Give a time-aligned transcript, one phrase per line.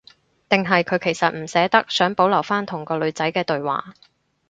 [0.49, 3.93] 定係佢其實唔捨得，想保留返同個女仔嘅對話